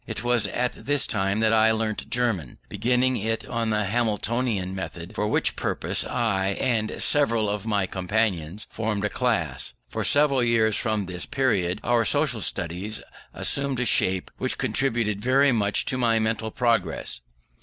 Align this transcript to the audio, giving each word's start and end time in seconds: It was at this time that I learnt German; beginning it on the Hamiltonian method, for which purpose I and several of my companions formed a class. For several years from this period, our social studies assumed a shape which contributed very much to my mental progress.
It 0.07 0.23
was 0.23 0.47
at 0.47 0.71
this 0.73 1.05
time 1.05 1.41
that 1.41 1.53
I 1.53 1.71
learnt 1.71 2.09
German; 2.09 2.57
beginning 2.69 3.17
it 3.17 3.45
on 3.45 3.69
the 3.69 3.83
Hamiltonian 3.85 4.73
method, 4.73 5.13
for 5.13 5.27
which 5.27 5.55
purpose 5.55 6.03
I 6.03 6.53
and 6.59 6.99
several 7.03 7.47
of 7.47 7.67
my 7.67 7.85
companions 7.85 8.65
formed 8.71 9.03
a 9.05 9.09
class. 9.09 9.73
For 9.87 10.03
several 10.03 10.41
years 10.43 10.75
from 10.75 11.05
this 11.05 11.27
period, 11.27 11.79
our 11.83 12.03
social 12.03 12.41
studies 12.41 12.99
assumed 13.31 13.79
a 13.79 13.85
shape 13.85 14.31
which 14.37 14.57
contributed 14.57 15.21
very 15.21 15.51
much 15.51 15.85
to 15.85 15.99
my 15.99 16.17
mental 16.17 16.49
progress. 16.49 17.21